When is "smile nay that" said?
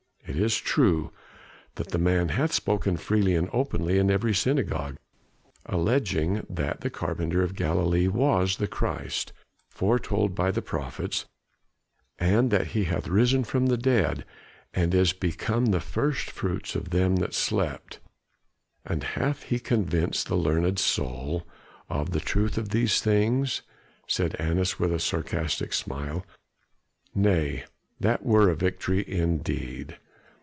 25.73-28.23